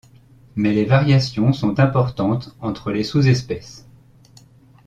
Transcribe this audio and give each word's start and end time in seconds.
Mais 0.55 0.71
les 0.71 0.85
variations 0.85 1.53
sont 1.53 1.79
importantes 1.79 2.55
entre 2.59 2.89
les 2.89 3.03
sous-espèces. 3.03 3.85